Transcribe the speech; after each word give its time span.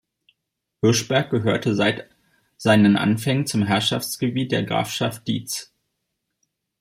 Hirschberg 0.81 1.29
gehörte 1.29 1.75
seit 1.75 2.09
seinen 2.57 2.97
Anfängen 2.97 3.45
zum 3.45 3.61
Herrschaftsgebiet 3.61 4.51
der 4.51 4.63
Grafschaft 4.63 5.27
Diez. 5.27 5.71